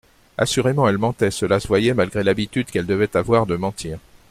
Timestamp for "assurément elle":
0.35-0.97